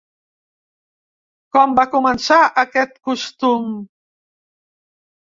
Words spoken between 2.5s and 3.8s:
aquest costum?